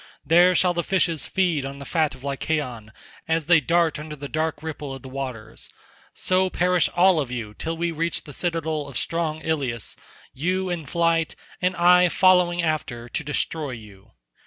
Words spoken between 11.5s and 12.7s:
and I following